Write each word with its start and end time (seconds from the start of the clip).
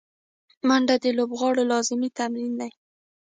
منډه 0.67 0.95
د 1.03 1.05
لوبغاړو 1.17 1.63
لازمي 1.71 2.09
تمرین 2.17 2.53
دی 2.59 2.71